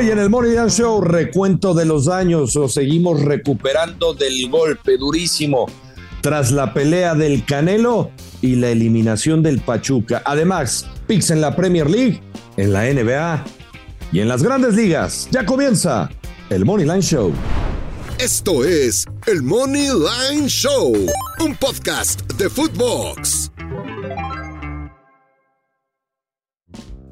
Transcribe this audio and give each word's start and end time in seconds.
Hoy 0.00 0.08
en 0.08 0.18
el 0.18 0.30
Morning 0.30 0.68
Show, 0.68 1.02
recuento 1.02 1.74
de 1.74 1.84
los 1.84 2.06
daños 2.06 2.56
o 2.56 2.70
seguimos 2.70 3.20
recuperando 3.20 4.14
del 4.14 4.48
golpe 4.48 4.96
durísimo 4.96 5.66
tras 6.22 6.52
la 6.52 6.72
pelea 6.72 7.14
del 7.14 7.44
Canelo 7.44 8.10
y 8.40 8.56
la 8.56 8.70
eliminación 8.70 9.42
del 9.42 9.60
Pachuca. 9.60 10.22
Además, 10.24 10.86
picks 11.06 11.30
en 11.30 11.42
la 11.42 11.54
Premier 11.54 11.90
League, 11.90 12.22
en 12.56 12.72
la 12.72 12.84
NBA 12.84 13.44
y 14.10 14.20
en 14.20 14.28
las 14.28 14.42
grandes 14.42 14.72
ligas. 14.72 15.28
Ya 15.32 15.44
comienza 15.44 16.08
el 16.48 16.64
Money 16.64 16.86
Line 16.86 17.02
Show. 17.02 17.34
Esto 18.18 18.64
es 18.64 19.04
el 19.26 19.42
Money 19.42 19.88
Line 19.88 20.48
Show, 20.48 20.94
un 21.44 21.56
podcast 21.56 22.22
de 22.38 22.48
Footbox. 22.48 23.49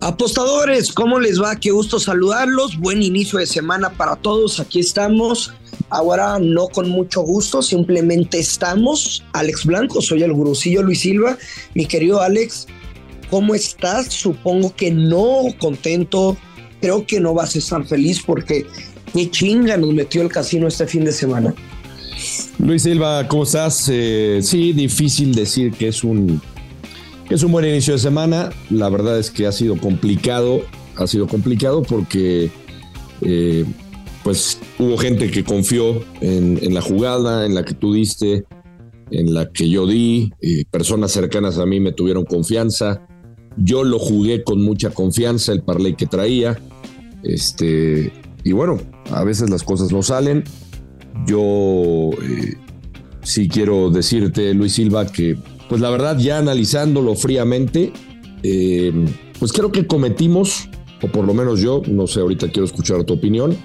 Apostadores, 0.01 0.93
¿cómo 0.93 1.19
les 1.19 1.43
va? 1.43 1.57
Qué 1.57 1.73
gusto 1.73 1.98
saludarlos. 1.98 2.79
Buen 2.79 3.03
inicio 3.03 3.41
de 3.41 3.47
semana 3.47 3.91
para 3.91 4.15
todos. 4.15 4.61
Aquí 4.61 4.79
estamos. 4.79 5.52
Ahora 5.91 6.39
no 6.39 6.69
con 6.69 6.89
mucho 6.89 7.23
gusto, 7.23 7.62
simplemente 7.62 8.39
estamos. 8.39 9.25
Alex 9.33 9.65
Blanco, 9.65 10.01
soy 10.01 10.23
el 10.23 10.33
gurucillo 10.33 10.83
Luis 10.83 11.01
Silva. 11.01 11.37
Mi 11.75 11.84
querido 11.84 12.23
Alex, 12.23 12.69
¿cómo 13.29 13.56
estás? 13.56 14.06
Supongo 14.06 14.73
que 14.77 14.92
no 14.92 15.47
contento. 15.59 16.37
Creo 16.80 17.05
que 17.05 17.19
no 17.19 17.34
vas 17.34 17.56
a 17.56 17.59
estar 17.59 17.84
feliz 17.84 18.23
porque 18.25 18.67
ni 19.15 19.28
chinga 19.28 19.77
nos 19.77 19.92
metió 19.95 20.23
el 20.23 20.28
casino 20.28 20.69
este 20.69 20.87
fin 20.87 21.05
de 21.05 21.12
semana. 21.12 21.53
Luis 22.59 22.83
Silva, 22.83 23.27
¿cómo 23.27 23.42
estás? 23.42 23.89
Eh, 23.91 24.41
sí, 24.42 24.73
difícil 24.73 25.34
decir 25.34 25.73
que 25.73 25.89
es 25.89 26.05
un 26.05 26.41
es 27.30 27.42
un 27.42 27.52
buen 27.52 27.64
inicio 27.66 27.92
de 27.95 27.98
semana. 27.98 28.50
La 28.70 28.88
verdad 28.88 29.18
es 29.18 29.30
que 29.30 29.46
ha 29.46 29.52
sido 29.52 29.77
complicado. 29.77 30.62
Ha 30.96 31.06
sido 31.06 31.27
complicado 31.27 31.82
porque 31.82 32.50
eh, 33.20 33.64
pues 34.24 34.59
hubo 34.78 34.96
gente 34.96 35.30
que 35.30 35.45
confió 35.45 36.02
en, 36.20 36.75
la 36.75 36.80
jugada, 36.80 37.47
en 37.47 37.55
la 37.55 37.64
que 37.64 37.75
tú 37.75 37.94
diste, 37.94 38.44
en 39.11 39.34
la 39.34 39.50
que 39.50 39.69
yo 39.69 39.86
di. 39.86 40.33
Personas 40.70 41.12
cercanas 41.12 41.58
a 41.58 41.66
mí 41.66 41.80
me 41.80 41.92
tuvieron 41.92 42.25
confianza. 42.25 43.06
Yo 43.56 43.84
lo 43.84 43.98
jugué 43.98 44.42
con 44.42 44.62
mucha 44.62 44.91
confianza, 44.91 45.53
el 45.53 45.62
parlay 45.62 45.94
que 45.94 46.06
traía. 46.06 46.58
Este, 47.22 48.12
y 48.44 48.53
bueno, 48.53 48.78
a 49.10 49.25
veces 49.25 49.50
las 49.50 49.62
cosas 49.62 49.92
no 49.92 50.03
salen. 50.03 50.44
Yo 51.27 52.10
eh, 52.22 52.55
sí 53.22 53.48
quiero 53.48 53.91
decirte, 53.91 54.55
Luis 54.55 54.72
Silva, 54.72 55.06
que 55.06 55.36
pues 55.69 55.80
la 55.80 55.91
verdad, 55.91 56.19
ya 56.19 56.38
analizándolo 56.38 57.14
fríamente, 57.14 57.92
eh, 58.42 58.92
pues 59.38 59.52
creo 59.52 59.70
que 59.70 59.86
cometimos, 59.86 60.69
o 61.02 61.08
por 61.08 61.25
lo 61.25 61.34
menos 61.34 61.60
yo, 61.60 61.83
no 61.86 62.06
sé, 62.06 62.20
ahorita 62.20 62.48
quiero 62.50 62.64
escuchar 62.64 63.05
tu 63.05 63.14
opinión, 63.14 63.56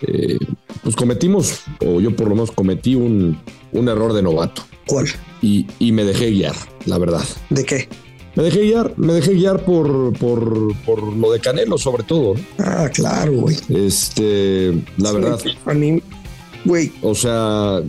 eh, 0.00 0.38
pues 0.82 0.96
cometimos, 0.96 1.60
o 1.84 2.00
yo 2.00 2.14
por 2.16 2.28
lo 2.28 2.34
menos 2.34 2.50
cometí 2.50 2.94
un, 2.94 3.38
error 3.72 4.12
de 4.12 4.22
novato. 4.22 4.62
¿Cuál? 4.86 5.06
Y, 5.42 5.66
me 5.92 6.04
dejé 6.04 6.30
guiar, 6.30 6.54
la 6.86 6.98
verdad. 6.98 7.24
¿De 7.50 7.64
qué? 7.64 7.88
Me 8.34 8.44
dejé 8.44 8.62
guiar, 8.62 8.94
me 8.96 9.12
dejé 9.12 9.34
guiar 9.34 9.64
por, 9.64 10.16
por, 10.18 10.74
por 10.84 11.02
lo 11.02 11.32
de 11.32 11.40
Canelo, 11.40 11.78
sobre 11.78 12.04
todo. 12.04 12.34
Ah, 12.58 12.88
claro, 12.92 13.32
güey. 13.32 13.56
Este, 13.68 14.72
la 14.96 15.12
verdad. 15.12 15.40
A 15.66 15.74
mí, 15.74 16.00
güey. 16.64 16.92
O 17.02 17.14
sea, 17.14 17.82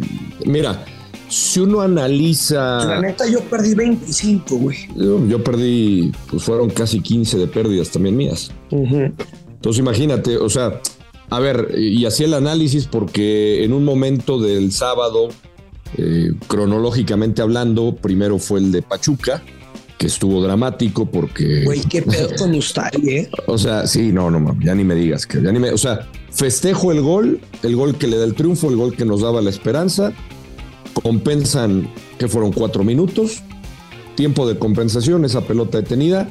mira, 0.46 0.84
si 1.32 1.62
uno 1.62 1.82
analiza. 1.82 2.86
La 2.86 3.02
neta, 3.02 3.28
yo 3.28 3.40
perdí 3.42 3.74
25, 3.74 4.56
güey. 4.58 4.78
Yo, 4.96 5.44
perdí, 5.44 6.12
pues 6.30 6.44
fueron 6.44 6.70
casi 6.70 7.00
15 7.00 7.38
de 7.38 7.48
pérdidas 7.48 7.90
también 7.90 8.18
mías. 8.18 8.52
Entonces, 8.70 9.80
imagínate, 9.80 10.38
o 10.38 10.50
sea, 10.50 10.82
a 11.30 11.40
ver, 11.40 11.74
y 11.78 12.06
hacía 12.06 12.26
el 12.26 12.34
análisis 12.34 12.86
porque 12.86 13.64
en 13.64 13.72
un 13.72 13.86
momento 13.86 14.42
del 14.42 14.74
sábado, 14.74 15.30
eh, 15.98 16.34
cronológicamente 16.48 17.42
hablando, 17.42 17.96
primero 17.96 18.38
fue 18.38 18.60
el 18.60 18.74
de 18.74 18.82
Pachuca, 18.82 19.42
que 19.98 20.08
estuvo 20.08 20.44
dramático 20.44 21.06
porque. 21.06 21.64
Güey, 21.64 21.82
qué 21.82 22.02
pedo 22.02 22.30
con 22.38 22.54
usted, 22.56 23.08
¿eh? 23.08 23.30
O 23.48 23.58
sea, 23.58 23.88
sí, 23.88 24.12
no, 24.12 24.30
no, 24.30 24.58
ya 24.62 24.76
ni 24.76 24.84
me 24.84 24.96
digas 24.96 25.26
que, 25.26 25.42
ya 25.42 25.54
ni 25.54 25.60
me. 25.60 25.72
O 25.72 25.78
sea, 25.78 26.10
festejo 26.30 26.92
el 26.92 27.02
gol, 27.02 27.40
el 27.64 27.76
gol 27.78 27.96
que 27.96 28.08
le 28.08 28.18
da 28.18 28.26
el 28.26 28.34
triunfo, 28.34 28.70
el 28.70 28.76
gol 28.76 28.98
que 28.98 29.06
nos 29.06 29.22
daba 29.22 29.42
la 29.42 29.50
esperanza 29.50 30.12
compensan 30.94 31.90
que 32.18 32.28
fueron 32.28 32.52
cuatro 32.52 32.84
minutos, 32.84 33.42
tiempo 34.16 34.48
de 34.48 34.58
compensación, 34.58 35.26
esa 35.26 35.42
pelota 35.42 35.80
detenida. 35.80 36.30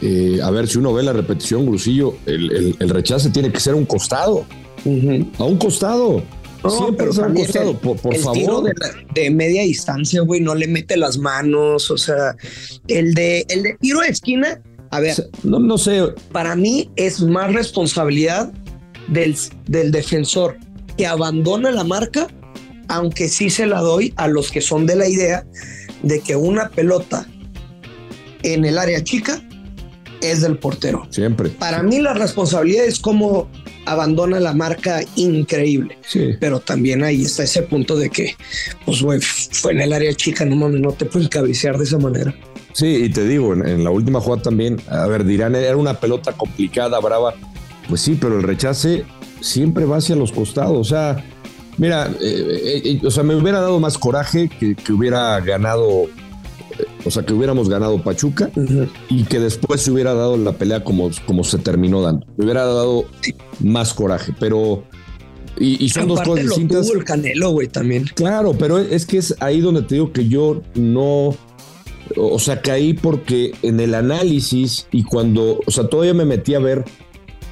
Eh, 0.00 0.40
a 0.42 0.50
ver 0.50 0.66
si 0.66 0.78
uno 0.78 0.92
ve 0.92 1.02
la 1.02 1.12
repetición, 1.12 1.64
Grusillo, 1.64 2.16
el, 2.26 2.76
rechace 2.88 3.30
tiene 3.30 3.52
que 3.52 3.60
ser 3.60 3.74
un 3.74 3.84
costado. 3.84 4.44
A 5.38 5.44
un 5.44 5.56
costado. 5.58 6.22
Siempre 6.68 7.06
a 7.06 7.26
un 7.26 7.34
costado, 7.34 7.78
por, 7.78 8.16
favor. 8.16 8.72
de, 9.14 9.30
media 9.30 9.62
distancia, 9.62 10.22
güey, 10.22 10.40
no 10.40 10.54
le 10.54 10.66
mete 10.66 10.96
las 10.96 11.18
manos. 11.18 11.90
O 11.90 11.96
sea, 11.96 12.36
el 12.88 13.14
de, 13.14 13.46
el 13.48 13.62
de 13.62 13.76
tiro 13.80 14.00
de 14.00 14.08
esquina, 14.08 14.60
a 14.90 15.00
ver. 15.00 15.30
No, 15.42 15.58
no 15.58 15.78
sé. 15.78 16.02
Para 16.32 16.54
mí 16.56 16.90
es 16.96 17.20
más 17.20 17.52
responsabilidad 17.52 18.52
del, 19.08 19.36
del 19.66 19.90
defensor 19.90 20.56
que 20.96 21.06
abandona 21.06 21.70
la 21.70 21.84
marca 21.84 22.28
aunque 22.92 23.30
sí 23.30 23.48
se 23.48 23.64
la 23.64 23.80
doy 23.80 24.12
a 24.16 24.28
los 24.28 24.52
que 24.52 24.60
son 24.60 24.84
de 24.84 24.96
la 24.96 25.08
idea 25.08 25.46
de 26.02 26.20
que 26.20 26.36
una 26.36 26.68
pelota 26.68 27.26
en 28.42 28.66
el 28.66 28.76
área 28.76 29.02
chica 29.02 29.42
es 30.20 30.42
del 30.42 30.58
portero. 30.58 31.06
Siempre. 31.08 31.48
Para 31.48 31.82
mí 31.82 32.00
la 32.00 32.12
responsabilidad 32.12 32.84
es 32.84 33.00
como 33.00 33.48
abandona 33.86 34.40
la 34.40 34.52
marca 34.52 35.00
increíble. 35.16 35.96
Sí. 36.06 36.32
Pero 36.38 36.60
también 36.60 37.02
ahí 37.02 37.22
está 37.22 37.44
ese 37.44 37.62
punto 37.62 37.96
de 37.96 38.10
que, 38.10 38.36
pues, 38.84 39.00
güey, 39.00 39.20
fue 39.20 39.72
en 39.72 39.80
el 39.80 39.94
área 39.94 40.12
chica, 40.12 40.44
no 40.44 40.54
mames, 40.56 40.82
no 40.82 40.92
te 40.92 41.06
pueden 41.06 41.28
cabecear 41.28 41.78
de 41.78 41.84
esa 41.84 41.98
manera. 41.98 42.34
Sí, 42.74 43.04
y 43.04 43.08
te 43.08 43.26
digo, 43.26 43.54
en, 43.54 43.84
la 43.84 43.90
última 43.90 44.20
jugada 44.20 44.42
también, 44.42 44.80
a 44.88 45.06
ver, 45.06 45.24
dirán, 45.24 45.54
era 45.54 45.78
una 45.78 45.98
pelota 45.98 46.32
complicada, 46.32 47.00
brava. 47.00 47.34
Pues 47.88 48.02
sí, 48.02 48.18
pero 48.20 48.36
el 48.36 48.42
rechace 48.42 49.04
siempre 49.40 49.86
va 49.86 49.96
hacia 49.96 50.14
los 50.14 50.30
costados. 50.30 50.78
O 50.78 50.84
sea, 50.84 51.24
Mira, 51.78 52.10
eh, 52.20 52.82
eh, 52.84 53.00
o 53.04 53.10
sea, 53.10 53.22
me 53.22 53.34
hubiera 53.34 53.60
dado 53.60 53.80
más 53.80 53.96
coraje 53.96 54.48
que, 54.48 54.92
hubiera 54.92 55.40
ganado, 55.40 56.06
o 57.04 57.10
sea, 57.10 57.24
que 57.24 57.32
hubiéramos 57.32 57.68
ganado 57.68 58.02
Pachuca 58.02 58.50
y 59.08 59.24
que 59.24 59.40
después 59.40 59.80
se 59.80 59.90
hubiera 59.90 60.14
dado 60.14 60.36
la 60.36 60.52
pelea 60.52 60.84
como, 60.84 61.10
como 61.26 61.44
se 61.44 61.58
terminó 61.58 62.02
dando. 62.02 62.26
Me 62.36 62.44
hubiera 62.44 62.64
dado 62.64 63.04
más 63.60 63.94
coraje, 63.94 64.34
pero. 64.38 64.84
Y, 65.58 65.88
son 65.90 66.08
dos 66.08 66.22
cosas 66.22 66.46
distintas. 66.46 66.88
el 66.88 67.04
Canelo, 67.04 67.50
güey, 67.50 67.68
también. 67.68 68.04
Claro, 68.14 68.54
pero 68.58 68.78
es 68.78 69.04
que 69.04 69.18
es 69.18 69.36
ahí 69.40 69.60
donde 69.60 69.82
te 69.82 69.94
digo 69.96 70.12
que 70.12 70.26
yo 70.26 70.62
no. 70.74 71.36
O 72.16 72.38
sea, 72.38 72.60
caí 72.60 72.94
porque 72.94 73.52
en 73.62 73.80
el 73.80 73.94
análisis 73.94 74.86
y 74.90 75.04
cuando. 75.04 75.60
O 75.66 75.70
sea, 75.70 75.88
todavía 75.88 76.14
me 76.14 76.24
metí 76.24 76.54
a 76.54 76.58
ver 76.58 76.84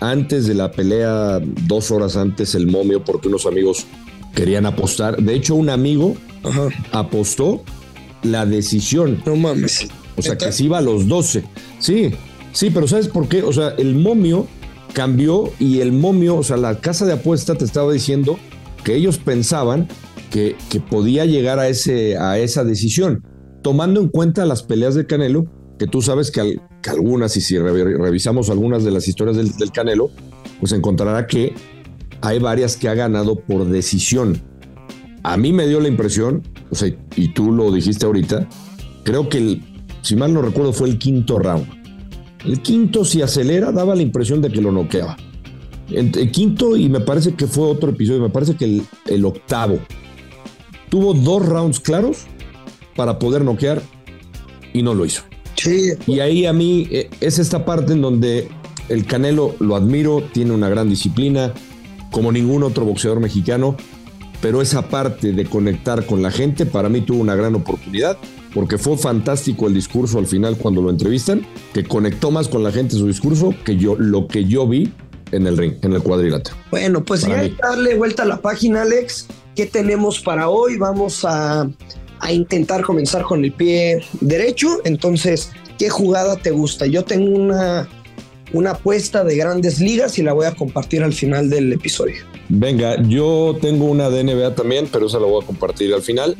antes 0.00 0.46
de 0.46 0.54
la 0.54 0.70
pelea, 0.70 1.40
dos 1.66 1.90
horas 1.90 2.16
antes, 2.16 2.54
el 2.54 2.66
momio, 2.66 3.04
porque 3.04 3.28
unos 3.28 3.46
amigos 3.46 3.86
querían 4.34 4.66
apostar. 4.66 5.22
De 5.22 5.34
hecho, 5.34 5.54
un 5.54 5.70
amigo 5.70 6.16
apostó 6.92 7.62
la 8.22 8.46
decisión. 8.46 9.22
No 9.26 9.36
mames. 9.36 9.88
O 10.16 10.22
sea, 10.22 10.36
que 10.36 10.52
se 10.52 10.64
iba 10.64 10.78
a 10.78 10.82
los 10.82 11.08
12. 11.08 11.44
Sí, 11.78 12.12
sí, 12.52 12.70
pero 12.70 12.86
¿sabes 12.86 13.08
por 13.08 13.28
qué? 13.28 13.42
O 13.42 13.52
sea, 13.52 13.70
el 13.78 13.94
momio 13.94 14.46
cambió 14.92 15.50
y 15.58 15.80
el 15.80 15.92
momio, 15.92 16.36
o 16.36 16.42
sea, 16.42 16.56
la 16.56 16.80
casa 16.80 17.06
de 17.06 17.14
apuesta 17.14 17.54
te 17.54 17.64
estaba 17.64 17.92
diciendo 17.92 18.38
que 18.84 18.94
ellos 18.94 19.18
pensaban 19.18 19.88
que, 20.30 20.56
que 20.68 20.80
podía 20.80 21.24
llegar 21.24 21.58
a, 21.58 21.68
ese, 21.68 22.18
a 22.18 22.38
esa 22.38 22.64
decisión, 22.64 23.24
tomando 23.62 24.00
en 24.00 24.08
cuenta 24.08 24.44
las 24.46 24.62
peleas 24.62 24.94
de 24.94 25.06
Canelo, 25.06 25.46
que 25.78 25.86
tú 25.86 26.02
sabes 26.02 26.30
que, 26.30 26.60
algunas, 26.88 27.36
y 27.36 27.40
si 27.40 27.58
revisamos 27.58 28.50
algunas 28.50 28.84
de 28.84 28.90
las 28.90 29.08
historias 29.08 29.36
del, 29.36 29.52
del 29.52 29.72
Canelo, 29.72 30.10
pues 30.60 30.72
encontrará 30.72 31.26
que 31.26 31.54
hay 32.22 32.38
varias 32.38 32.76
que 32.76 32.88
ha 32.88 32.94
ganado 32.94 33.36
por 33.36 33.66
decisión. 33.66 34.40
A 35.22 35.36
mí 35.36 35.52
me 35.52 35.66
dio 35.66 35.80
la 35.80 35.88
impresión, 35.88 36.42
o 36.70 36.74
sea, 36.74 36.94
y 37.16 37.28
tú 37.32 37.52
lo 37.52 37.70
dijiste 37.70 38.06
ahorita, 38.06 38.48
creo 39.04 39.28
que 39.28 39.38
el, 39.38 39.62
si 40.02 40.16
mal 40.16 40.32
no 40.32 40.42
recuerdo 40.42 40.72
fue 40.72 40.88
el 40.88 40.98
quinto 40.98 41.38
round. 41.38 41.66
El 42.44 42.62
quinto, 42.62 43.04
si 43.04 43.20
acelera, 43.20 43.70
daba 43.70 43.94
la 43.94 44.02
impresión 44.02 44.40
de 44.40 44.50
que 44.50 44.62
lo 44.62 44.72
noqueaba. 44.72 45.16
El, 45.90 46.30
quinto, 46.30 46.76
y 46.76 46.88
me 46.88 47.00
parece 47.00 47.34
que 47.34 47.46
fue 47.46 47.64
otro 47.64 47.90
episodio, 47.90 48.20
me 48.20 48.30
parece 48.30 48.54
que 48.54 48.82
el, 49.06 49.24
octavo, 49.24 49.78
tuvo 50.88 51.14
dos 51.14 51.44
rounds 51.44 51.80
claros 51.80 52.26
para 52.96 53.18
poder 53.18 53.44
noquear 53.44 53.82
y 54.72 54.82
no 54.82 54.94
lo 54.94 55.04
hizo. 55.04 55.22
Sí. 55.56 55.92
Y 56.06 56.20
ahí 56.20 56.46
a 56.46 56.52
mí 56.52 56.88
eh, 56.90 57.10
es 57.20 57.38
esta 57.38 57.64
parte 57.64 57.92
en 57.92 58.00
donde 58.00 58.48
el 58.88 59.04
Canelo 59.04 59.54
lo 59.58 59.76
admiro, 59.76 60.22
tiene 60.32 60.52
una 60.52 60.68
gran 60.68 60.88
disciplina, 60.88 61.52
como 62.10 62.32
ningún 62.32 62.62
otro 62.62 62.84
boxeador 62.84 63.20
mexicano, 63.20 63.76
pero 64.40 64.62
esa 64.62 64.88
parte 64.88 65.32
de 65.32 65.44
conectar 65.44 66.06
con 66.06 66.22
la 66.22 66.30
gente 66.30 66.66
para 66.66 66.88
mí 66.88 67.02
tuvo 67.02 67.20
una 67.20 67.34
gran 67.34 67.54
oportunidad, 67.54 68.16
porque 68.54 68.78
fue 68.78 68.96
fantástico 68.96 69.66
el 69.66 69.74
discurso 69.74 70.18
al 70.18 70.26
final 70.26 70.56
cuando 70.56 70.82
lo 70.82 70.90
entrevistan, 70.90 71.46
que 71.72 71.84
conectó 71.84 72.30
más 72.30 72.48
con 72.48 72.62
la 72.62 72.72
gente 72.72 72.96
su 72.96 73.06
discurso 73.06 73.54
que 73.64 73.76
yo 73.76 73.96
lo 73.96 74.26
que 74.26 74.44
yo 74.44 74.66
vi 74.66 74.92
en 75.32 75.46
el 75.46 75.56
ring, 75.56 75.74
en 75.82 75.92
el 75.92 76.02
cuadrilátero. 76.02 76.56
Bueno, 76.70 77.04
pues 77.04 77.22
ya 77.22 77.38
hay 77.38 77.50
que 77.50 77.62
darle 77.62 77.94
vuelta 77.96 78.24
a 78.24 78.26
la 78.26 78.40
página, 78.40 78.82
Alex. 78.82 79.26
¿Qué 79.54 79.66
tenemos 79.66 80.20
para 80.20 80.48
hoy? 80.48 80.76
Vamos 80.76 81.24
a, 81.24 81.68
a 82.20 82.32
intentar 82.32 82.82
comenzar 82.82 83.22
con 83.22 83.44
el 83.44 83.52
pie 83.52 84.02
derecho. 84.20 84.80
Entonces, 84.84 85.50
¿qué 85.78 85.88
jugada 85.88 86.36
te 86.36 86.50
gusta? 86.50 86.86
Yo 86.86 87.04
tengo 87.04 87.38
una, 87.38 87.88
una 88.52 88.72
apuesta 88.72 89.24
de 89.24 89.36
grandes 89.36 89.80
ligas 89.80 90.18
y 90.18 90.22
la 90.22 90.32
voy 90.32 90.46
a 90.46 90.52
compartir 90.52 91.02
al 91.02 91.12
final 91.12 91.48
del 91.50 91.72
episodio. 91.72 92.16
Venga, 92.48 93.00
yo 93.02 93.56
tengo 93.60 93.84
una 93.84 94.10
de 94.10 94.24
NBA 94.24 94.54
también, 94.54 94.88
pero 94.90 95.06
esa 95.06 95.18
la 95.18 95.26
voy 95.26 95.42
a 95.42 95.46
compartir 95.46 95.94
al 95.94 96.02
final. 96.02 96.36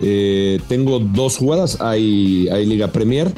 Eh, 0.00 0.60
tengo 0.68 0.98
dos 0.98 1.38
jugadas, 1.38 1.80
hay, 1.80 2.48
hay 2.48 2.66
Liga 2.66 2.88
Premier, 2.88 3.32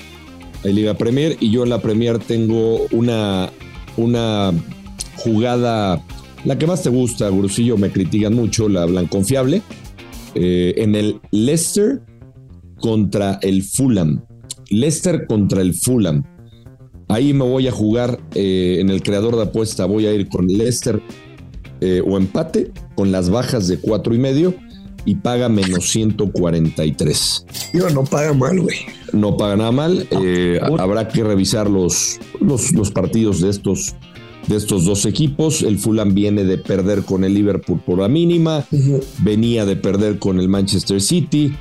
hay 0.64 0.72
Liga 0.72 0.94
Premier 0.94 1.36
y 1.38 1.50
yo 1.50 1.62
en 1.62 1.70
la 1.70 1.80
Premier 1.80 2.18
tengo 2.18 2.86
una, 2.90 3.50
una 3.96 4.52
jugada, 5.16 6.02
la 6.44 6.58
que 6.58 6.66
más 6.66 6.82
te 6.82 6.88
gusta, 6.88 7.28
Gurusillo, 7.28 7.76
me 7.76 7.90
critican 7.90 8.34
mucho, 8.34 8.68
la 8.68 8.86
blanconfiable, 8.86 9.62
eh, 10.34 10.74
en 10.78 10.94
el 10.94 11.20
Leicester 11.30 12.00
contra 12.80 13.38
el 13.42 13.62
Fulham. 13.62 14.24
Leicester 14.70 15.26
contra 15.26 15.62
el 15.62 15.74
Fulham. 15.74 16.24
Ahí 17.08 17.32
me 17.32 17.44
voy 17.44 17.66
a 17.66 17.72
jugar 17.72 18.20
eh, 18.34 18.78
en 18.80 18.90
el 18.90 19.02
creador 19.02 19.36
de 19.36 19.42
apuesta, 19.42 19.86
voy 19.86 20.06
a 20.06 20.12
ir 20.12 20.28
con 20.28 20.46
Leicester 20.46 21.02
eh, 21.80 22.02
o 22.06 22.18
empate 22.18 22.70
con 22.96 23.12
las 23.12 23.30
bajas 23.30 23.66
de 23.66 23.78
cuatro 23.78 24.14
y 24.14 24.18
medio 24.18 24.54
y 25.06 25.14
paga 25.14 25.48
menos 25.48 25.88
143. 25.88 27.46
Yo 27.72 27.88
no 27.90 28.04
paga 28.04 28.34
mal, 28.34 28.60
güey. 28.60 28.76
No 29.14 29.38
paga 29.38 29.56
nada 29.56 29.72
mal. 29.72 30.06
Eh, 30.22 30.60
habrá 30.78 31.08
que 31.08 31.24
revisar 31.24 31.70
los, 31.70 32.18
los, 32.40 32.90
partidos 32.90 33.40
de 33.40 33.48
estos, 33.48 33.94
de 34.46 34.56
estos 34.56 34.84
dos 34.84 35.06
equipos. 35.06 35.62
El 35.62 35.78
Fulham 35.78 36.14
viene 36.14 36.44
de 36.44 36.58
perder 36.58 37.04
con 37.04 37.24
el 37.24 37.32
Liverpool 37.32 37.80
por 37.86 38.00
la 38.00 38.08
mínima, 38.08 38.66
venía 39.22 39.64
de 39.64 39.76
perder 39.76 40.18
con 40.18 40.38
el 40.38 40.48
Manchester 40.48 41.00
City, 41.00 41.54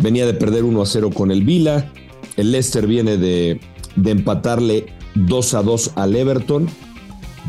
venía 0.00 0.24
de 0.24 0.32
perder 0.32 0.64
1 0.64 0.80
a 0.80 0.86
0 0.86 1.10
con 1.12 1.30
el 1.30 1.42
Vila. 1.42 1.92
El 2.38 2.52
Leicester 2.52 2.86
viene 2.86 3.18
de, 3.18 3.60
de 4.02 4.12
empatarle 4.12 4.86
2 5.14 5.54
a 5.54 5.62
2 5.62 5.92
al 5.96 6.16
Everton, 6.16 6.68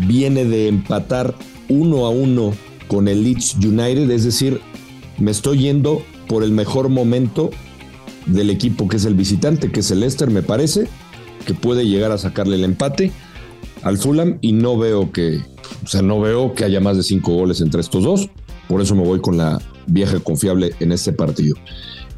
viene 0.07 0.45
de 0.45 0.67
empatar 0.67 1.35
1 1.67 2.05
a 2.05 2.09
1 2.09 2.53
con 2.87 3.07
el 3.07 3.23
Leeds 3.23 3.55
United, 3.55 4.09
es 4.09 4.23
decir, 4.23 4.61
me 5.17 5.31
estoy 5.31 5.59
yendo 5.59 6.01
por 6.27 6.43
el 6.43 6.51
mejor 6.51 6.89
momento 6.89 7.51
del 8.25 8.49
equipo 8.49 8.87
que 8.87 8.97
es 8.97 9.05
el 9.05 9.15
visitante, 9.15 9.71
que 9.71 9.81
es 9.81 9.91
el 9.91 9.99
Leicester, 9.99 10.29
me 10.29 10.43
parece, 10.43 10.87
que 11.45 11.53
puede 11.53 11.87
llegar 11.87 12.11
a 12.11 12.17
sacarle 12.17 12.55
el 12.55 12.63
empate 12.63 13.11
al 13.83 13.97
Fulham 13.97 14.37
y 14.41 14.51
no 14.51 14.77
veo 14.77 15.11
que, 15.11 15.39
o 15.83 15.87
sea, 15.87 16.01
no 16.01 16.19
veo 16.19 16.53
que 16.53 16.65
haya 16.65 16.79
más 16.79 16.97
de 16.97 17.03
cinco 17.03 17.33
goles 17.33 17.61
entre 17.61 17.81
estos 17.81 18.03
dos, 18.03 18.29
por 18.67 18.81
eso 18.81 18.95
me 18.95 19.03
voy 19.03 19.19
con 19.19 19.37
la 19.37 19.61
vieja 19.87 20.19
confiable 20.19 20.73
en 20.79 20.91
este 20.91 21.13
partido. 21.13 21.55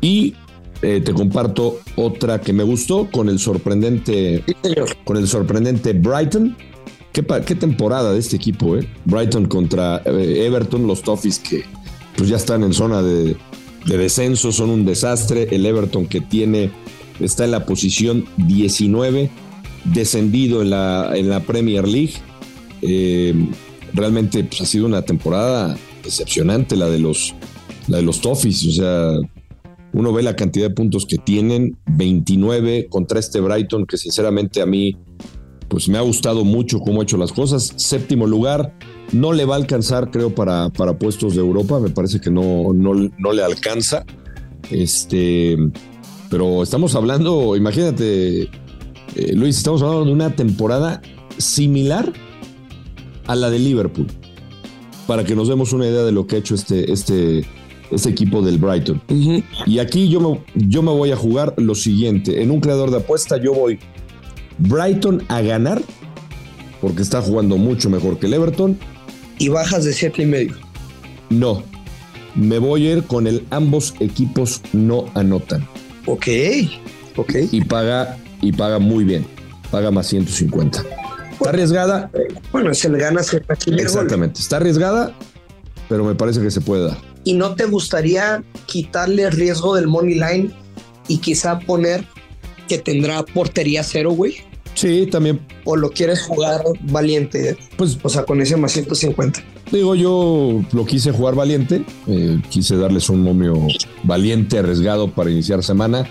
Y 0.02 0.36
eh, 0.82 1.00
te 1.00 1.14
comparto 1.14 1.80
otra 1.96 2.42
que 2.42 2.54
me 2.54 2.64
gustó 2.64 3.08
con 3.12 3.30
el 3.30 3.38
sorprendente, 3.38 4.44
con 5.04 5.18
el 5.18 5.28
sorprendente 5.28 5.94
Brighton. 5.94 6.58
¿Qué, 7.14 7.24
qué 7.46 7.56
temporada 7.56 8.14
de 8.14 8.20
este 8.20 8.38
equipo, 8.38 8.78
eh? 8.78 8.88
Brighton 9.06 9.46
contra 9.46 10.02
eh, 10.06 10.46
Everton, 10.46 10.88
los 10.88 11.04
Toffees 11.04 11.40
que 11.40 11.64
pues 12.16 12.30
ya 12.30 12.38
están 12.38 12.64
en 12.64 12.74
zona 12.74 13.04
de, 13.04 13.36
descenso, 13.86 14.52
son 14.52 14.72
un 14.72 14.86
desastre. 14.86 15.50
El 15.52 15.66
Everton 15.66 16.08
que 16.08 16.20
tiene, 16.20 16.72
está 17.20 17.46
en 17.46 17.52
la 17.52 17.66
posición 17.66 18.26
19, 18.38 19.30
descendido 19.86 20.64
en 20.64 20.72
la, 20.72 21.12
en 21.16 21.30
la 21.30 21.42
Premier 21.42 21.88
League. 21.88 22.14
realmente 23.94 24.44
pues, 24.46 24.62
ha 24.62 24.66
sido 24.66 24.88
una 24.88 25.04
temporada 25.04 25.78
decepcionante 26.04 26.76
la 26.76 26.90
de 26.90 26.98
los, 26.98 27.36
la 27.88 27.98
de 27.98 28.04
los 28.04 28.22
Toffees. 28.22 28.66
O 28.66 28.72
sea, 28.72 29.18
uno 29.94 30.14
ve 30.14 30.24
la 30.24 30.36
cantidad 30.36 30.70
de 30.70 30.74
puntos 30.74 31.06
que 31.06 31.18
tienen, 31.18 31.78
29 31.86 32.88
contra 32.90 33.20
este 33.20 33.40
Brighton, 33.40 33.86
que 33.86 33.98
sinceramente 33.98 34.62
a 34.62 34.66
mí 34.66 34.98
pues 35.72 35.88
me 35.88 35.98
ha 35.98 36.02
gustado 36.02 36.44
mucho 36.44 36.82
cómo 36.82 37.00
ha 37.00 37.04
hecho 37.04 37.16
las 37.16 37.32
cosas. 37.32 37.74
Séptimo 37.78 38.28
lugar, 38.28 38.74
no 39.14 39.32
le 39.32 39.46
va 39.46 39.56
a 39.56 39.58
alcanzar, 39.58 40.12
creo, 40.12 40.36
para, 40.36 40.70
para 40.70 41.00
puestos 41.00 41.34
de 41.34 41.40
Europa. 41.40 41.80
Me 41.80 41.90
parece 41.90 42.20
que 42.20 42.30
no, 42.30 42.74
no, 42.74 43.34
le 43.34 43.44
alcanza. 43.44 44.06
Este, 44.70 45.58
pero 46.30 46.62
estamos 46.62 46.94
hablando, 46.96 47.56
imagínate, 47.56 48.44
eh, 48.44 49.34
Luis, 49.34 49.58
estamos 49.58 49.82
hablando 49.82 50.06
de 50.06 50.12
una 50.12 50.36
temporada 50.36 51.02
similar 51.38 52.12
a 53.28 53.36
la 53.36 53.50
de 53.50 53.60
Liverpool. 53.60 54.08
Para 55.08 55.24
que 55.24 55.38
nos 55.38 55.48
demos 55.48 55.72
una 55.72 55.88
idea 55.88 56.04
de 56.04 56.12
lo 56.12 56.28
que 56.28 56.36
ha 56.36 56.40
hecho 56.40 56.56
este, 56.56 56.92
este, 56.92 57.46
ese 57.92 58.10
equipo 58.10 58.42
del 58.42 58.58
Brighton. 58.58 59.02
Y 59.66 59.80
aquí 59.80 60.10
yo 60.10 60.20
me, 60.20 60.42
yo 60.56 60.82
me 60.82 60.92
voy 60.92 61.12
a 61.12 61.16
jugar 61.16 61.54
lo 61.58 61.76
siguiente. 61.76 62.42
En 62.42 62.52
un 62.52 62.60
creador 62.60 62.90
de 62.92 62.98
apuesta 62.98 63.38
yo 63.38 63.54
voy 63.54 63.80
Brighton 64.58 65.24
a 65.28 65.42
ganar, 65.42 65.82
porque 66.80 67.02
está 67.02 67.22
jugando 67.22 67.58
mucho 67.58 67.90
mejor 67.90 68.18
que 68.18 68.28
el 68.28 68.34
Everton. 68.34 68.78
Y 69.38 69.50
bajas 69.50 69.84
de 69.84 69.94
siete 69.94 70.24
y 70.24 70.26
medio. 70.26 70.56
No, 71.30 71.64
me 72.36 72.60
voy 72.60 72.88
a 72.88 72.94
ir 72.94 73.04
con 73.04 73.28
el 73.28 73.46
ambos 73.50 73.94
equipos 74.00 74.62
no 74.74 75.06
anotan. 75.16 75.68
Ok, 76.06 76.28
ok. 77.18 77.34
Y 77.52 77.62
paga, 77.62 78.18
y 78.42 78.52
paga 78.52 78.80
muy 78.80 79.04
bien, 79.04 79.26
paga 79.72 79.92
más 79.92 80.08
150. 80.08 80.84
¿Está 81.32 81.50
arriesgada? 81.50 82.12
Bueno, 82.52 82.74
se 82.74 82.90
le 82.90 83.00
gana 83.00 83.22
Exactamente, 83.22 84.40
está 84.40 84.58
arriesgada, 84.58 85.14
pero 85.90 86.04
me 86.04 86.14
parece 86.14 86.40
que 86.40 86.52
se 86.52 86.62
puede 86.62 86.86
dar 86.86 87.11
y 87.24 87.34
no 87.34 87.56
te 87.56 87.66
gustaría 87.66 88.44
quitarle 88.66 89.24
el 89.24 89.32
riesgo 89.32 89.76
del 89.76 89.88
money 89.88 90.16
line 90.16 90.52
y 91.08 91.18
quizá 91.18 91.60
poner 91.60 92.06
que 92.68 92.78
tendrá 92.78 93.24
portería 93.24 93.84
cero, 93.84 94.12
güey. 94.12 94.38
Sí, 94.74 95.08
también. 95.12 95.42
O 95.66 95.76
lo 95.76 95.90
quieres 95.90 96.22
jugar 96.22 96.64
valiente, 96.84 97.58
pues, 97.76 97.98
o 98.02 98.10
sea, 98.10 98.24
con 98.24 98.42
ese 98.42 98.56
más 98.56 98.72
150. 98.72 99.44
Digo, 99.72 99.96
yo 99.96 100.62
lo 100.72 100.86
quise 100.86 101.12
jugar 101.12 101.36
valiente, 101.36 101.84
eh, 102.08 102.40
quise 102.50 102.78
darles 102.78 103.10
un 103.10 103.22
momio 103.22 103.68
valiente, 104.04 104.60
arriesgado 104.60 105.10
para 105.12 105.30
iniciar 105.30 105.64
semana. 105.64 106.08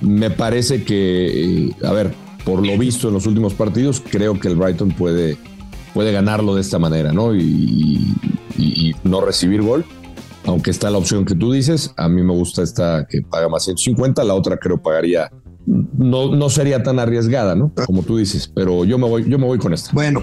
Me 0.00 0.30
parece 0.30 0.82
que, 0.82 1.66
eh, 1.66 1.72
a 1.84 1.92
ver, 1.92 2.14
por 2.44 2.66
lo 2.66 2.76
visto 2.78 3.08
en 3.08 3.14
los 3.14 3.26
últimos 3.26 3.54
partidos, 3.54 4.02
creo 4.06 4.40
que 4.40 4.48
el 4.48 4.56
Brighton 4.56 4.90
puede, 4.90 5.36
puede 5.92 6.12
ganarlo 6.12 6.54
de 6.54 6.62
esta 6.62 6.78
manera, 6.78 7.12
¿no? 7.12 7.34
y 7.34 8.14
no 9.04 9.22
recibir 9.22 9.62
gol 9.62 9.84
aunque 10.44 10.70
está 10.70 10.90
la 10.90 10.98
opción 10.98 11.24
que 11.24 11.34
tú 11.34 11.52
dices, 11.52 11.92
a 11.96 12.08
mí 12.08 12.22
me 12.22 12.32
gusta 12.32 12.62
esta 12.62 13.06
que 13.08 13.22
paga 13.22 13.48
más 13.48 13.64
150, 13.64 14.24
la 14.24 14.34
otra 14.34 14.56
creo 14.58 14.80
pagaría, 14.82 15.30
no, 15.66 16.34
no 16.34 16.48
sería 16.48 16.82
tan 16.82 16.98
arriesgada, 16.98 17.54
¿no? 17.54 17.72
Como 17.86 18.02
tú 18.02 18.16
dices, 18.16 18.50
pero 18.54 18.84
yo 18.84 18.98
me 18.98 19.08
voy, 19.08 19.28
yo 19.28 19.38
me 19.38 19.46
voy 19.46 19.58
con 19.58 19.72
esta. 19.72 19.90
Bueno. 19.92 20.22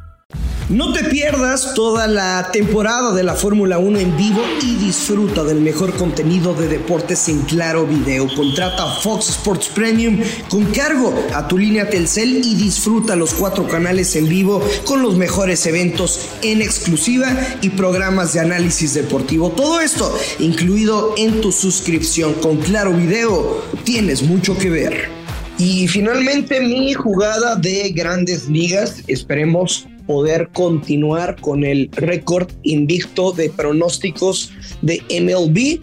No 0.71 0.93
te 0.93 1.03
pierdas 1.03 1.73
toda 1.73 2.07
la 2.07 2.49
temporada 2.53 3.13
de 3.13 3.23
la 3.23 3.35
Fórmula 3.35 3.77
1 3.77 3.99
en 3.99 4.15
vivo 4.15 4.41
y 4.61 4.75
disfruta 4.75 5.43
del 5.43 5.59
mejor 5.59 5.93
contenido 5.97 6.53
de 6.53 6.69
deportes 6.69 7.27
en 7.27 7.41
claro 7.41 7.85
video. 7.85 8.33
Contrata 8.33 8.85
Fox 9.01 9.31
Sports 9.31 9.67
Premium 9.67 10.21
con 10.47 10.63
cargo 10.67 11.13
a 11.33 11.45
tu 11.45 11.57
línea 11.57 11.89
Telcel 11.89 12.37
y 12.37 12.55
disfruta 12.55 13.17
los 13.17 13.33
cuatro 13.33 13.67
canales 13.67 14.15
en 14.15 14.29
vivo 14.29 14.65
con 14.85 15.01
los 15.01 15.17
mejores 15.17 15.65
eventos 15.65 16.29
en 16.41 16.61
exclusiva 16.61 17.35
y 17.61 17.71
programas 17.71 18.31
de 18.31 18.39
análisis 18.39 18.93
deportivo. 18.93 19.49
Todo 19.49 19.81
esto 19.81 20.17
incluido 20.39 21.15
en 21.17 21.41
tu 21.41 21.51
suscripción 21.51 22.35
con 22.35 22.55
claro 22.59 22.93
video. 22.93 23.61
Tienes 23.83 24.23
mucho 24.23 24.57
que 24.57 24.69
ver. 24.69 25.09
Y 25.57 25.89
finalmente 25.89 26.61
mi 26.61 26.93
jugada 26.93 27.57
de 27.57 27.91
grandes 27.91 28.47
ligas. 28.47 29.03
Esperemos 29.07 29.85
poder 30.05 30.49
continuar 30.53 31.35
con 31.39 31.63
el 31.63 31.89
récord 31.93 32.49
invicto 32.63 33.31
de 33.31 33.49
pronósticos 33.49 34.51
de 34.81 35.01
MLB. 35.09 35.79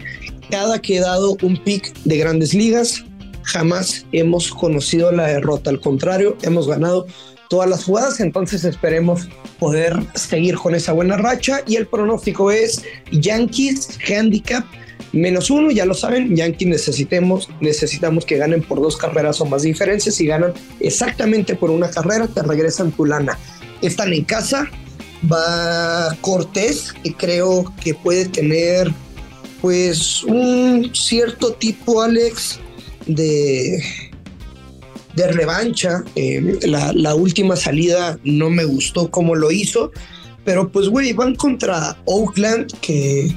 Cada 0.49 0.79
que 0.79 0.97
he 0.97 0.99
dado 0.99 1.37
un 1.41 1.57
pick 1.57 1.93
de 2.03 2.17
grandes 2.17 2.53
ligas, 2.53 3.03
jamás 3.43 4.05
hemos 4.11 4.51
conocido 4.51 5.11
la 5.11 5.27
derrota. 5.27 5.69
Al 5.69 5.79
contrario, 5.79 6.37
hemos 6.41 6.67
ganado 6.67 7.05
todas 7.49 7.69
las 7.69 7.83
jugadas, 7.83 8.19
entonces 8.19 8.63
esperemos 8.63 9.27
poder 9.59 9.95
seguir 10.15 10.55
con 10.55 10.75
esa 10.75 10.93
buena 10.93 11.17
racha 11.17 11.61
y 11.67 11.75
el 11.75 11.87
pronóstico 11.87 12.51
es 12.51 12.83
Yankees 13.11 13.97
handicap 14.07 14.63
menos 15.11 15.49
uno, 15.49 15.71
ya 15.71 15.85
lo 15.85 15.93
saben, 15.93 16.35
Yankees 16.35 16.67
necesitemos, 16.67 17.49
necesitamos 17.59 18.25
que 18.25 18.37
ganen 18.37 18.61
por 18.61 18.81
dos 18.81 18.97
carreras 18.97 19.41
o 19.41 19.45
más 19.45 19.63
diferencias. 19.63 20.15
Si 20.15 20.25
ganan 20.25 20.53
exactamente 20.79 21.55
por 21.55 21.71
una 21.71 21.89
carrera, 21.89 22.27
te 22.27 22.41
regresan 22.43 22.91
tu 22.91 23.05
lana. 23.05 23.37
Están 23.81 24.13
en 24.13 24.23
casa, 24.23 24.69
va 25.31 26.15
Cortés, 26.21 26.93
que 27.03 27.13
creo 27.13 27.73
que 27.81 27.93
puede 27.93 28.25
tener 28.25 28.91
pues 29.61 30.23
un 30.23 30.91
cierto 30.93 31.53
tipo, 31.53 32.01
Alex, 32.01 32.59
de, 33.05 33.83
de 35.15 35.27
revancha. 35.31 36.03
La, 36.61 36.93
la, 36.93 37.15
última 37.15 37.55
salida 37.55 38.17
no 38.23 38.49
me 38.49 38.63
gustó 38.63 39.11
como 39.11 39.35
lo 39.35 39.51
hizo, 39.51 39.91
pero 40.45 40.71
pues, 40.71 40.87
güey, 40.87 41.13
van 41.13 41.35
contra 41.35 41.97
Oakland, 42.05 42.71
que 42.79 43.35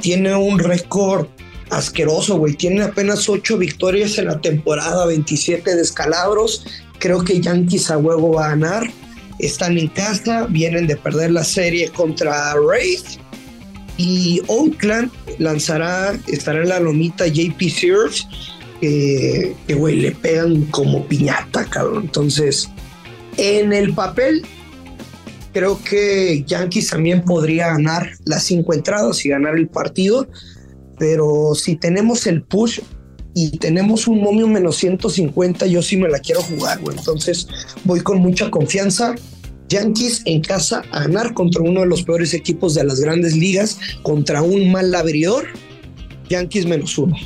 tiene 0.00 0.34
un 0.34 0.58
récord 0.58 1.26
asqueroso, 1.70 2.38
güey. 2.38 2.54
Tiene 2.54 2.82
apenas 2.82 3.28
ocho 3.28 3.58
victorias 3.58 4.18
en 4.18 4.26
la 4.26 4.40
temporada, 4.40 5.06
27 5.06 5.74
descalabros. 5.74 6.64
Creo 6.98 7.24
que 7.24 7.40
Yankees 7.40 7.90
a 7.90 7.98
huevo 7.98 8.32
va 8.32 8.46
a 8.46 8.48
ganar. 8.50 8.90
Están 9.38 9.78
en 9.78 9.88
casa, 9.88 10.46
vienen 10.46 10.86
de 10.86 10.96
perder 10.96 11.30
la 11.30 11.44
serie 11.44 11.88
contra 11.88 12.54
Rays. 12.54 13.18
Y 13.96 14.42
Oakland 14.48 15.10
lanzará, 15.38 16.18
estará 16.26 16.62
en 16.62 16.68
la 16.68 16.80
lomita 16.80 17.26
JP 17.26 17.62
Sears, 17.70 18.26
que, 18.80 19.54
güey, 19.76 19.96
le 19.96 20.12
pegan 20.12 20.64
como 20.66 21.06
piñata, 21.06 21.64
cabrón. 21.64 22.02
Entonces, 22.04 22.68
en 23.36 23.72
el 23.72 23.94
papel, 23.94 24.44
creo 25.52 25.80
que 25.82 26.44
Yankees 26.46 26.90
también 26.90 27.24
podría 27.24 27.68
ganar 27.68 28.10
las 28.24 28.44
cinco 28.44 28.74
entradas 28.74 29.24
y 29.24 29.28
ganar 29.30 29.56
el 29.56 29.68
partido. 29.68 30.28
Pero 30.98 31.54
si 31.54 31.76
tenemos 31.76 32.26
el 32.26 32.42
push 32.42 32.80
y 33.34 33.50
tenemos 33.58 34.06
un 34.06 34.20
momio 34.20 34.46
menos 34.46 34.76
150, 34.76 35.66
yo 35.66 35.82
sí 35.82 35.96
me 35.96 36.08
la 36.08 36.20
quiero 36.20 36.40
jugar, 36.42 36.80
güey. 36.80 36.96
Entonces 36.96 37.48
voy 37.84 38.00
con 38.00 38.18
mucha 38.18 38.50
confianza. 38.50 39.14
Yankees 39.68 40.22
en 40.26 40.42
casa 40.42 40.82
a 40.92 41.00
ganar 41.00 41.34
contra 41.34 41.62
uno 41.62 41.80
de 41.80 41.86
los 41.86 42.02
peores 42.02 42.32
equipos 42.34 42.74
de 42.74 42.84
las 42.84 43.00
grandes 43.00 43.34
ligas, 43.34 43.78
contra 44.02 44.42
un 44.42 44.70
mal 44.70 44.94
abridor. 44.94 45.46
Yankees 46.28 46.66
menos 46.66 46.96
uno. 46.96 47.16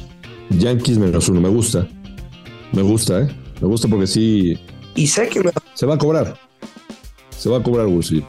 Yankees 0.51 0.99
menos 0.99 1.29
uno, 1.29 1.41
me 1.41 1.49
gusta. 1.49 1.87
Me 2.73 2.83
gusta, 2.83 3.23
¿eh? 3.23 3.29
Me 3.61 3.69
gusta 3.69 3.89
porque 3.89 4.07
sí. 4.07 4.59
Y 4.95 5.07
sé 5.07 5.29
que 5.29 5.41
me... 5.41 5.51
Se 5.75 5.85
va 5.85 5.95
a 5.95 5.99
cobrar. 5.99 6.39
Se 7.37 7.49
va 7.49 7.59
a 7.59 7.63
cobrar, 7.63 7.87
güey, 7.87 8.03
sí 8.03 8.25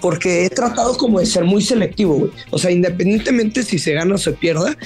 porque 0.00 0.44
he 0.44 0.50
tratado 0.50 0.96
como 0.96 1.20
de 1.20 1.26
ser 1.26 1.44
muy 1.44 1.62
selectivo, 1.62 2.14
güey. 2.14 2.30
O 2.50 2.58
sea, 2.58 2.70
independientemente 2.70 3.62
si 3.62 3.78
se 3.78 3.92
gana 3.92 4.14
o 4.14 4.18
se 4.18 4.32
pierda, 4.32 4.76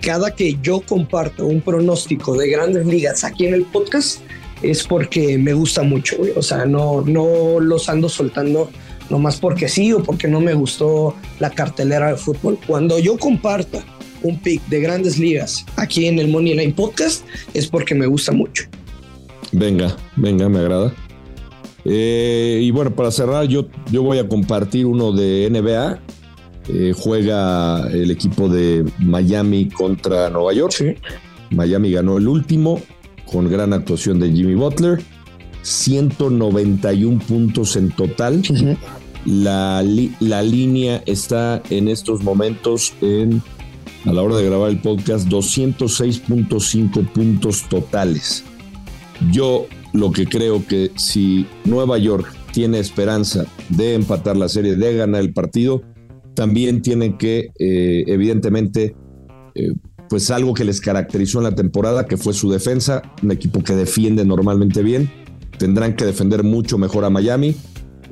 cada 0.00 0.34
que 0.34 0.56
yo 0.62 0.80
comparto 0.80 1.46
un 1.46 1.60
pronóstico 1.60 2.36
de 2.36 2.50
grandes 2.50 2.86
ligas 2.86 3.24
aquí 3.24 3.46
en 3.46 3.54
el 3.54 3.64
podcast 3.64 4.20
es 4.62 4.86
porque 4.86 5.38
me 5.38 5.52
gusta 5.54 5.82
mucho, 5.82 6.18
güey. 6.18 6.32
O 6.36 6.42
sea, 6.42 6.64
no, 6.66 7.02
no 7.02 7.60
los 7.60 7.88
ando 7.88 8.08
soltando 8.08 8.70
nomás 9.08 9.38
porque 9.38 9.68
sí 9.68 9.92
o 9.92 10.02
porque 10.02 10.28
no 10.28 10.40
me 10.40 10.54
gustó 10.54 11.16
la 11.38 11.50
cartelera 11.50 12.08
de 12.12 12.16
fútbol. 12.16 12.58
Cuando 12.66 12.98
yo 12.98 13.18
comparto 13.18 13.82
un 14.22 14.38
pick 14.38 14.64
de 14.66 14.80
grandes 14.80 15.18
ligas 15.18 15.64
aquí 15.76 16.06
en 16.06 16.18
el 16.18 16.28
Money 16.28 16.54
Line 16.54 16.74
Podcast 16.74 17.24
es 17.54 17.66
porque 17.66 17.94
me 17.94 18.06
gusta 18.06 18.32
mucho. 18.32 18.64
Venga, 19.52 19.96
venga, 20.16 20.48
me 20.48 20.60
agrada. 20.60 20.94
Eh, 21.84 22.60
y 22.62 22.70
bueno, 22.70 22.94
para 22.94 23.10
cerrar, 23.10 23.46
yo, 23.46 23.66
yo 23.90 24.02
voy 24.02 24.18
a 24.18 24.28
compartir 24.28 24.86
uno 24.86 25.12
de 25.12 25.48
NBA. 25.50 25.98
Eh, 26.68 26.92
juega 26.96 27.88
el 27.88 28.10
equipo 28.10 28.48
de 28.48 28.84
Miami 28.98 29.68
contra 29.68 30.30
Nueva 30.30 30.52
York. 30.52 30.98
Miami 31.50 31.90
ganó 31.90 32.18
el 32.18 32.28
último 32.28 32.80
con 33.30 33.50
gran 33.50 33.72
actuación 33.72 34.20
de 34.20 34.30
Jimmy 34.30 34.54
Butler. 34.54 35.02
191 35.62 37.18
puntos 37.26 37.76
en 37.76 37.90
total. 37.90 38.42
la, 39.26 39.84
la, 40.20 40.42
línea 40.42 41.02
está 41.06 41.62
en 41.70 41.88
estos 41.88 42.22
momentos 42.22 42.94
en, 43.02 43.42
a 44.06 44.12
la 44.12 44.22
hora 44.22 44.36
de 44.36 44.46
grabar 44.46 44.70
el 44.70 44.80
podcast, 44.80 45.28
206.5 45.28 47.12
puntos 47.12 47.68
totales. 47.68 48.44
Yo 49.30 49.66
lo 49.92 50.12
que 50.12 50.26
creo 50.26 50.64
que 50.66 50.90
si 50.96 51.46
Nueva 51.64 51.98
York 51.98 52.32
tiene 52.52 52.78
esperanza 52.78 53.46
de 53.68 53.94
empatar 53.94 54.36
la 54.36 54.48
serie, 54.48 54.76
de 54.76 54.96
ganar 54.96 55.20
el 55.20 55.32
partido, 55.32 55.82
también 56.34 56.82
tienen 56.82 57.18
que, 57.18 57.50
eh, 57.58 58.04
evidentemente, 58.06 58.94
eh, 59.54 59.72
pues 60.08 60.30
algo 60.30 60.54
que 60.54 60.64
les 60.64 60.80
caracterizó 60.80 61.38
en 61.38 61.44
la 61.44 61.54
temporada, 61.54 62.06
que 62.06 62.16
fue 62.16 62.32
su 62.32 62.50
defensa, 62.50 63.02
un 63.22 63.30
equipo 63.30 63.62
que 63.62 63.74
defiende 63.74 64.24
normalmente 64.24 64.82
bien, 64.82 65.10
tendrán 65.58 65.94
que 65.94 66.04
defender 66.04 66.42
mucho 66.42 66.78
mejor 66.78 67.04
a 67.04 67.10
Miami. 67.10 67.54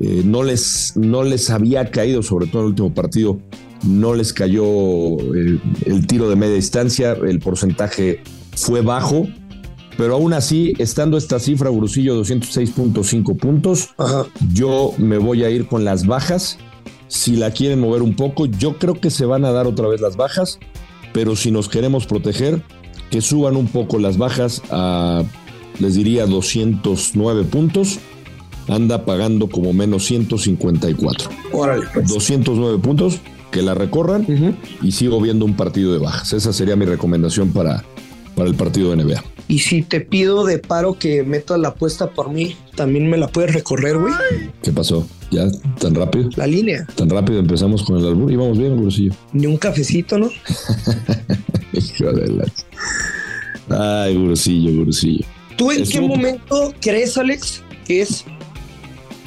Eh, 0.00 0.22
no, 0.24 0.44
les, 0.44 0.96
no 0.96 1.24
les 1.24 1.50
había 1.50 1.90
caído, 1.90 2.22
sobre 2.22 2.46
todo 2.46 2.62
en 2.62 2.66
el 2.66 2.70
último 2.70 2.94
partido, 2.94 3.40
no 3.84 4.14
les 4.14 4.32
cayó 4.32 5.18
el 5.18 6.06
tiro 6.06 6.28
de 6.28 6.36
media 6.36 6.54
distancia, 6.54 7.12
el 7.12 7.38
porcentaje 7.40 8.20
fue 8.54 8.82
bajo, 8.82 9.26
pero 9.98 10.14
aún 10.14 10.32
así, 10.32 10.74
estando 10.78 11.18
esta 11.18 11.40
cifra, 11.40 11.70
Brusillo 11.70 12.22
206.5 12.22 13.36
puntos, 13.36 13.90
yo 14.54 14.92
me 14.96 15.18
voy 15.18 15.42
a 15.42 15.50
ir 15.50 15.66
con 15.66 15.84
las 15.84 16.06
bajas. 16.06 16.56
Si 17.08 17.34
la 17.34 17.50
quieren 17.50 17.80
mover 17.80 18.02
un 18.02 18.14
poco, 18.14 18.46
yo 18.46 18.78
creo 18.78 18.94
que 18.94 19.10
se 19.10 19.24
van 19.24 19.44
a 19.44 19.50
dar 19.50 19.66
otra 19.66 19.88
vez 19.88 20.00
las 20.00 20.16
bajas, 20.16 20.60
pero 21.12 21.34
si 21.34 21.50
nos 21.50 21.68
queremos 21.68 22.06
proteger, 22.06 22.62
que 23.10 23.20
suban 23.20 23.56
un 23.56 23.66
poco 23.66 23.98
las 23.98 24.18
bajas 24.18 24.62
a, 24.70 25.24
les 25.80 25.96
diría, 25.96 26.26
209 26.26 27.42
puntos. 27.44 27.98
Anda 28.68 29.04
pagando 29.04 29.48
como 29.48 29.72
menos 29.72 30.04
154. 30.04 31.28
Órale, 31.52 31.86
209 32.06 32.74
pues. 32.74 32.86
puntos, 32.86 33.20
que 33.50 33.62
la 33.62 33.74
recorran 33.74 34.56
y 34.80 34.92
sigo 34.92 35.20
viendo 35.20 35.44
un 35.44 35.56
partido 35.56 35.92
de 35.92 35.98
bajas. 35.98 36.34
Esa 36.34 36.52
sería 36.52 36.76
mi 36.76 36.84
recomendación 36.84 37.50
para, 37.50 37.82
para 38.36 38.48
el 38.48 38.54
partido 38.54 38.94
de 38.94 39.02
NBA. 39.02 39.24
Y 39.48 39.60
si 39.60 39.80
te 39.80 40.02
pido 40.02 40.44
de 40.44 40.58
paro 40.58 40.98
que 40.98 41.24
metas 41.24 41.58
la 41.58 41.68
apuesta 41.68 42.10
por 42.10 42.30
mí, 42.30 42.54
también 42.76 43.08
me 43.08 43.16
la 43.16 43.28
puedes 43.28 43.54
recorrer, 43.54 43.96
güey. 43.96 44.12
¿Qué 44.62 44.72
pasó? 44.72 45.08
¿Ya 45.30 45.48
tan 45.80 45.94
rápido? 45.94 46.28
La 46.36 46.46
línea. 46.46 46.86
Tan 46.94 47.08
rápido 47.08 47.38
empezamos 47.38 47.82
con 47.82 47.98
el 47.98 48.06
albur 48.06 48.30
y 48.30 48.36
vamos 48.36 48.58
bien, 48.58 48.76
Gurusillo. 48.76 49.14
Ni 49.32 49.46
un 49.46 49.56
cafecito, 49.56 50.18
¿no? 50.18 50.28
Ay, 53.70 54.16
Gurusillo, 54.16 54.78
Gurusillo. 54.78 55.24
¿Tú 55.56 55.72
en 55.72 55.88
qué 55.88 56.00
momento 56.00 56.74
crees, 56.80 57.16
Alex, 57.16 57.62
que 57.86 58.02
es 58.02 58.24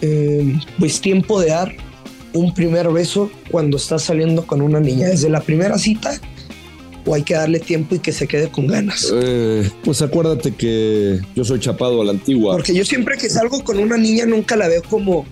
eh, 0.01 0.59
pues 0.77 1.01
tiempo 1.01 1.41
de 1.41 1.49
dar 1.49 1.73
un 2.33 2.53
primer 2.53 2.91
beso 2.91 3.31
cuando 3.49 3.77
estás 3.77 4.03
saliendo 4.03 4.45
con 4.45 4.61
una 4.61 4.79
niña? 4.79 5.07
¿Desde 5.07 5.29
la 5.29 5.41
primera 5.41 5.79
cita 5.79 6.21
o 7.05 7.15
hay 7.15 7.23
que 7.23 7.33
darle 7.33 7.59
tiempo 7.59 7.95
y 7.95 7.99
que 7.99 8.11
se 8.11 8.27
quede 8.27 8.49
con 8.49 8.67
ganas? 8.67 9.11
Eh, 9.13 9.69
pues 9.83 10.01
acuérdate 10.01 10.53
que 10.53 11.19
yo 11.35 11.43
soy 11.43 11.59
chapado 11.59 12.01
a 12.01 12.05
la 12.05 12.11
antigua. 12.11 12.53
Porque 12.53 12.73
yo 12.73 12.85
siempre 12.85 13.17
que 13.17 13.29
salgo 13.29 13.63
con 13.63 13.79
una 13.79 13.97
niña 13.97 14.25
nunca 14.25 14.55
la 14.55 14.67
veo 14.67 14.83
como... 14.83 15.25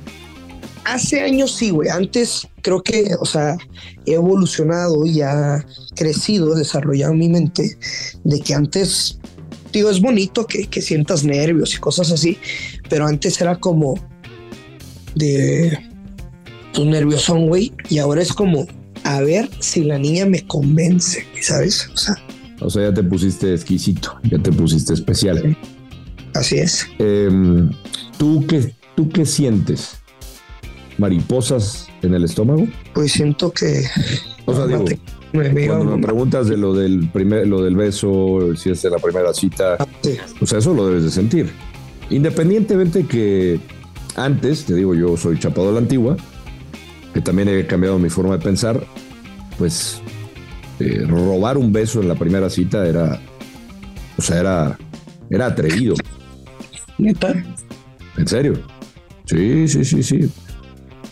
Hace 0.85 1.21
años 1.21 1.55
sí, 1.55 1.69
güey. 1.69 1.89
Antes 1.89 2.47
creo 2.61 2.81
que, 2.81 3.11
o 3.19 3.25
sea, 3.25 3.57
he 4.05 4.13
evolucionado 4.13 5.05
y 5.05 5.21
ha 5.21 5.63
crecido, 5.95 6.55
desarrollado 6.55 7.13
mi 7.13 7.29
mente 7.29 7.77
de 8.23 8.39
que 8.39 8.53
antes, 8.55 9.19
digo, 9.71 9.91
es 9.91 10.01
bonito 10.01 10.47
que, 10.47 10.67
que 10.67 10.81
sientas 10.81 11.23
nervios 11.23 11.75
y 11.75 11.77
cosas 11.77 12.11
así, 12.11 12.37
pero 12.89 13.05
antes 13.05 13.39
era 13.39 13.59
como 13.59 13.95
de 15.15 15.77
tu 16.73 16.85
nerviosón, 16.85 17.47
güey, 17.47 17.73
y 17.89 17.99
ahora 17.99 18.21
es 18.21 18.33
como 18.33 18.67
a 19.09 19.21
ver 19.21 19.49
si 19.59 19.83
la 19.83 19.97
niña 19.97 20.27
me 20.27 20.45
convence, 20.45 21.25
¿sabes? 21.41 21.89
O 21.91 21.97
sea, 21.97 22.15
o 22.61 22.69
sea 22.69 22.89
ya 22.89 22.93
te 22.93 23.03
pusiste 23.03 23.55
exquisito, 23.55 24.19
ya 24.23 24.37
te 24.37 24.51
pusiste 24.51 24.93
especial. 24.93 25.57
Así 26.35 26.59
es. 26.59 26.85
Em, 26.99 27.71
¿tú, 28.19 28.45
qué, 28.47 28.75
¿Tú 28.95 29.09
qué 29.09 29.25
sientes? 29.25 29.97
¿Mariposas 30.99 31.87
en 32.03 32.13
el 32.13 32.23
estómago? 32.23 32.67
Pues 32.93 33.13
siento 33.13 33.51
que... 33.51 33.83
O 34.45 34.53
sea, 34.53 34.67
digo, 34.67 34.85
cuando 35.31 35.97
me 35.97 36.03
preguntas 36.03 36.47
de 36.47 36.57
lo 36.57 36.75
del 36.75 37.09
primer, 37.09 37.47
lo 37.47 37.63
del 37.63 37.75
beso, 37.75 38.55
si 38.55 38.69
es 38.69 38.81
de 38.83 38.91
la 38.91 38.97
primera 38.97 39.33
cita, 39.33 39.77
ah, 39.79 39.87
o 40.39 40.45
sea, 40.45 40.59
eso 40.59 40.73
lo 40.75 40.85
debes 40.87 41.03
de 41.03 41.09
sentir. 41.11 41.51
Independientemente 42.11 43.05
que 43.05 43.59
antes, 44.15 44.65
te 44.65 44.75
digo, 44.75 44.93
yo 44.93 45.17
soy 45.17 45.39
chapado 45.39 45.69
a 45.69 45.71
la 45.71 45.79
antigua, 45.79 46.15
que 47.13 47.21
también 47.21 47.49
he 47.49 47.65
cambiado 47.65 47.97
mi 47.99 48.09
forma 48.09 48.37
de 48.37 48.43
pensar, 48.43 48.83
pues 49.57 50.01
eh, 50.79 51.03
robar 51.07 51.57
un 51.57 51.71
beso 51.73 52.01
en 52.01 52.07
la 52.07 52.15
primera 52.15 52.49
cita 52.49 52.85
era, 52.87 53.19
o 54.17 54.21
sea, 54.21 54.39
era, 54.39 54.77
era 55.29 55.47
atrevido. 55.47 55.95
¿Neta? 56.97 57.33
¿En 58.17 58.27
serio? 58.27 58.53
Sí, 59.25 59.67
sí, 59.67 59.85
sí, 59.85 60.03
sí. 60.03 60.29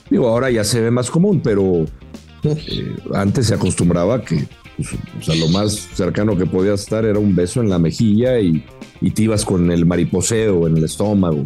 Digo, 0.10 0.28
ahora 0.28 0.50
ya 0.52 0.64
se 0.64 0.82
ve 0.82 0.92
más 0.92 1.10
común, 1.10 1.42
pero 1.44 1.86
eh, 2.44 2.96
antes 3.14 3.48
se 3.48 3.54
acostumbraba 3.56 4.22
que 4.24 4.48
pues, 4.78 4.90
o 5.20 5.24
sea, 5.24 5.36
lo 5.36 5.48
más 5.50 5.74
cercano 5.96 6.38
que 6.38 6.46
podías 6.46 6.82
estar 6.82 7.04
era 7.06 7.20
un 7.20 7.36
beso 7.36 7.62
en 7.62 7.70
la 7.70 7.80
mejilla 7.80 8.40
y, 8.40 8.64
y 9.02 9.12
te 9.12 9.24
ibas 9.24 9.44
con 9.44 9.72
el 9.72 9.86
mariposeo 9.86 10.68
en 10.68 10.78
el 10.78 10.84
estómago 10.84 11.44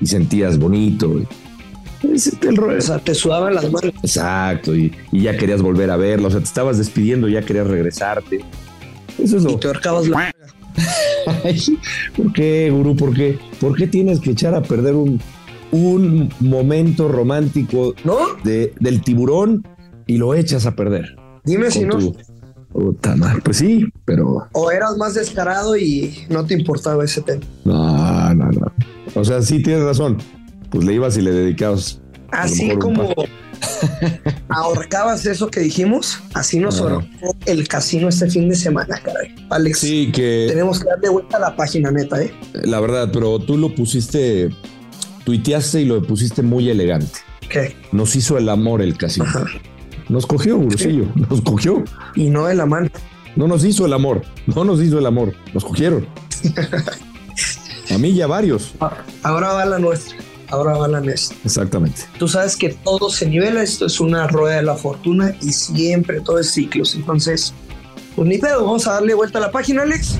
y 0.00 0.06
sentías 0.06 0.58
bonito. 0.58 1.18
y- 1.18 1.26
O 2.04 2.80
sea, 2.80 2.98
te 2.98 3.14
sudaban 3.14 3.54
las 3.54 3.64
manos. 3.70 3.92
Exacto, 4.02 4.74
y, 4.74 4.92
y 5.12 5.22
ya 5.22 5.36
querías 5.36 5.62
volver 5.62 5.90
a 5.90 5.96
verlo, 5.96 6.28
o 6.28 6.30
sea, 6.30 6.40
te 6.40 6.46
estabas 6.46 6.78
despidiendo, 6.78 7.28
ya 7.28 7.42
querías 7.42 7.66
regresarte. 7.66 8.44
Eso 9.18 9.36
es 9.36 9.44
Y 9.44 9.46
lo. 9.46 9.58
te 9.58 9.66
ahorcabas 9.68 10.08
la... 10.08 10.32
¿Por 12.16 12.32
qué, 12.32 12.70
gurú? 12.70 12.96
¿Por 12.96 13.14
qué? 13.14 13.38
¿Por 13.60 13.76
qué 13.76 13.86
tienes 13.86 14.20
que 14.20 14.30
echar 14.32 14.54
a 14.54 14.62
perder 14.62 14.94
un, 14.94 15.20
un 15.70 16.30
momento 16.40 17.08
romántico 17.08 17.94
¿No? 18.04 18.16
de, 18.44 18.72
del 18.80 19.02
tiburón 19.02 19.66
y 20.06 20.16
lo 20.16 20.34
echas 20.34 20.66
a 20.66 20.74
perder? 20.74 21.16
Dime 21.44 21.70
si 21.70 21.84
no. 21.84 21.98
tu- 21.98 22.16
Puta 22.72 23.14
madre, 23.16 23.42
Pues 23.44 23.58
sí, 23.58 23.84
pero 24.06 24.48
O 24.52 24.70
eras 24.70 24.96
más 24.96 25.12
descarado 25.12 25.76
y 25.76 26.24
no 26.30 26.46
te 26.46 26.54
importaba 26.54 27.04
ese 27.04 27.20
tema. 27.20 27.42
no, 27.66 28.34
no, 28.34 28.50
no. 28.50 28.72
O 29.14 29.22
sea, 29.24 29.42
sí 29.42 29.62
tienes 29.62 29.84
razón. 29.84 30.16
Pues 30.72 30.86
le 30.86 30.94
ibas 30.94 31.16
y 31.18 31.20
le 31.20 31.30
dedicabas. 31.30 32.00
Así 32.30 32.70
como 32.76 33.14
ahorcabas 34.48 35.26
eso 35.26 35.48
que 35.48 35.60
dijimos, 35.60 36.18
así 36.32 36.58
nos 36.58 36.80
ahorcó 36.80 37.06
el 37.44 37.68
casino 37.68 38.08
este 38.08 38.30
fin 38.30 38.48
de 38.48 38.56
semana, 38.56 38.98
caray. 39.04 39.34
Alex, 39.50 39.78
Sí, 39.80 40.10
que 40.12 40.46
tenemos 40.48 40.80
que 40.80 40.88
darle 40.88 41.10
vuelta 41.10 41.36
a 41.36 41.40
la 41.40 41.56
página 41.56 41.90
neta, 41.90 42.22
¿eh? 42.22 42.32
la 42.64 42.80
verdad, 42.80 43.10
pero 43.12 43.38
tú 43.38 43.58
lo 43.58 43.74
pusiste, 43.74 44.48
tuiteaste 45.24 45.82
y 45.82 45.84
lo 45.84 46.02
pusiste 46.02 46.42
muy 46.42 46.70
elegante. 46.70 47.18
¿Qué? 47.50 47.76
Nos 47.92 48.16
hizo 48.16 48.38
el 48.38 48.48
amor 48.48 48.80
el 48.80 48.96
casino. 48.96 49.26
Ajá. 49.26 49.44
Nos 50.08 50.26
cogió, 50.26 50.56
Gurusillo, 50.56 51.04
nos 51.28 51.42
cogió. 51.42 51.84
Y 52.14 52.30
no 52.30 52.46
de 52.46 52.54
la 52.54 52.64
mano. 52.64 52.88
No 53.36 53.46
nos 53.46 53.62
hizo 53.64 53.84
el 53.84 53.92
amor, 53.92 54.22
no 54.46 54.64
nos 54.64 54.80
hizo 54.80 54.98
el 54.98 55.04
amor, 55.04 55.34
nos 55.52 55.64
cogieron. 55.64 56.06
A 57.90 57.98
mí 57.98 58.08
y 58.08 58.22
a 58.22 58.26
varios. 58.26 58.74
Ahora 59.22 59.52
va 59.52 59.66
la 59.66 59.78
nuestra. 59.78 60.16
Ahora 60.52 60.76
va 60.76 60.86
la 60.86 61.00
nuestra. 61.00 61.36
Exactamente. 61.44 62.02
Tú 62.18 62.28
sabes 62.28 62.56
que 62.56 62.76
todo 62.84 63.08
se 63.08 63.26
nivela, 63.26 63.62
esto 63.62 63.86
es 63.86 64.00
una 64.00 64.26
rueda 64.26 64.56
de 64.56 64.62
la 64.62 64.76
fortuna 64.76 65.34
y 65.40 65.50
siempre 65.50 66.20
todo 66.20 66.38
es 66.38 66.50
ciclos. 66.50 66.94
Entonces, 66.94 67.54
pues 68.14 68.28
ni 68.28 68.36
pedo, 68.36 68.62
vamos 68.62 68.86
a 68.86 68.92
darle 68.92 69.14
vuelta 69.14 69.38
a 69.38 69.40
la 69.40 69.50
página, 69.50 69.80
Alex. 69.80 70.18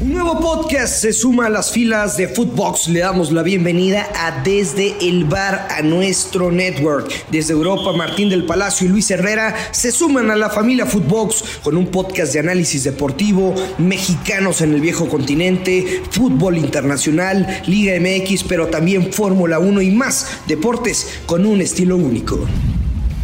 Un 0.00 0.12
nuevo 0.12 0.38
podcast 0.38 0.94
se 0.94 1.12
suma 1.12 1.46
a 1.46 1.48
las 1.48 1.72
filas 1.72 2.16
de 2.16 2.28
Footbox. 2.28 2.86
Le 2.86 3.00
damos 3.00 3.32
la 3.32 3.42
bienvenida 3.42 4.08
a 4.14 4.44
Desde 4.44 4.94
el 5.00 5.24
Bar 5.24 5.66
a 5.76 5.82
nuestro 5.82 6.52
network. 6.52 7.10
Desde 7.32 7.52
Europa, 7.52 7.92
Martín 7.92 8.28
del 8.28 8.46
Palacio 8.46 8.86
y 8.86 8.90
Luis 8.90 9.10
Herrera 9.10 9.56
se 9.72 9.90
suman 9.90 10.30
a 10.30 10.36
la 10.36 10.50
familia 10.50 10.86
Footbox 10.86 11.42
con 11.64 11.76
un 11.76 11.88
podcast 11.88 12.32
de 12.32 12.38
análisis 12.38 12.84
deportivo, 12.84 13.56
mexicanos 13.78 14.60
en 14.60 14.72
el 14.72 14.80
viejo 14.80 15.08
continente, 15.08 16.00
fútbol 16.12 16.58
internacional, 16.58 17.62
Liga 17.66 17.94
MX, 17.98 18.44
pero 18.44 18.68
también 18.68 19.12
Fórmula 19.12 19.58
1 19.58 19.82
y 19.82 19.90
más 19.90 20.28
deportes 20.46 21.22
con 21.26 21.44
un 21.44 21.60
estilo 21.60 21.96
único. 21.96 22.38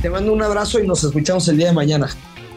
Te 0.02 0.10
mando 0.10 0.32
un 0.32 0.42
abrazo 0.42 0.80
y 0.80 0.88
nos 0.88 1.04
escuchamos 1.04 1.46
el 1.46 1.56
día 1.56 1.68
de 1.68 1.72
mañana. 1.72 2.08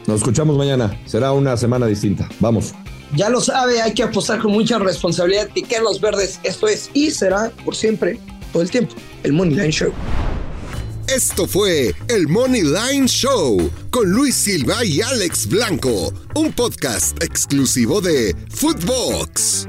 Nos 0.08 0.16
escuchamos 0.16 0.58
mañana. 0.58 0.98
Será 1.06 1.30
una 1.30 1.56
semana 1.56 1.86
distinta. 1.86 2.28
Vamos. 2.40 2.74
Ya 3.14 3.28
lo 3.30 3.40
sabe, 3.40 3.80
hay 3.80 3.94
que 3.94 4.02
apostar 4.02 4.38
con 4.40 4.52
mucha 4.52 4.78
responsabilidad. 4.78 5.48
Piquen 5.52 5.82
los 5.82 6.00
verdes. 6.00 6.40
Esto 6.42 6.68
es 6.68 6.90
y 6.94 7.10
será 7.10 7.50
por 7.64 7.74
siempre, 7.74 8.18
todo 8.52 8.62
el 8.62 8.70
tiempo, 8.70 8.94
el 9.22 9.32
Money 9.32 9.56
Line 9.56 9.72
Show. 9.72 9.92
Esto 11.08 11.46
fue 11.46 11.94
el 12.08 12.28
Money 12.28 12.62
Line 12.64 13.08
Show 13.08 13.70
con 13.90 14.10
Luis 14.10 14.34
Silva 14.34 14.84
y 14.84 15.00
Alex 15.00 15.46
Blanco, 15.46 16.12
un 16.34 16.52
podcast 16.52 17.22
exclusivo 17.22 18.02
de 18.02 18.36
Footbox. 18.50 19.66